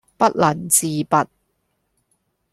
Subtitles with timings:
[0.17, 1.27] 不能自拔